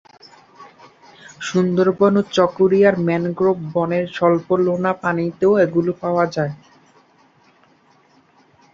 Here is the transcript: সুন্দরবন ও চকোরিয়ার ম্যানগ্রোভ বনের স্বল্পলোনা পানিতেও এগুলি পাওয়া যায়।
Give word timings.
সুন্দরবন 1.41 2.13
ও 2.17 2.31
চকোরিয়ার 2.35 2.95
ম্যানগ্রোভ 3.07 3.57
বনের 3.73 4.05
স্বল্পলোনা 4.15 4.91
পানিতেও 5.03 5.53
এগুলি 5.65 5.93
পাওয়া 6.01 6.25
যায়। 6.35 6.53